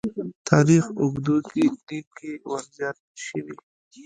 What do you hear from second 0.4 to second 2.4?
تاریخ اوږدو کې دین کې